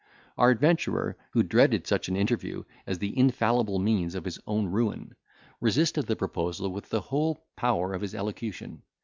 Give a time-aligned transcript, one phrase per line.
[0.35, 5.13] Our adventurer, who dreaded such an interview as the infallible means of his own ruin,
[5.59, 8.81] resisted the proposal with the whole power of his elocution.